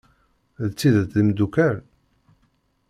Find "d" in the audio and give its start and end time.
0.69-0.71, 1.13-1.15